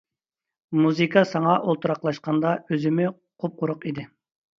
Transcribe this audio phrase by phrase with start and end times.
[0.85, 3.07] مۇزىكا ساڭا ئولتۇراقلاشقاندا ئۆزىمۇ
[3.45, 4.07] قۇپقۇرۇق ئىدى.